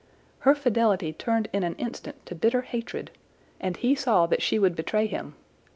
Her 0.39 0.55
fidelity 0.55 1.13
turned 1.13 1.47
in 1.53 1.61
an 1.63 1.75
instant 1.75 2.25
to 2.25 2.33
bitter 2.33 2.63
hatred, 2.63 3.11
and 3.59 3.77
he 3.77 3.93
saw 3.93 4.25
that 4.25 4.41
she 4.41 4.57
would 4.57 4.75
betray 4.75 5.05
him. 5.05 5.35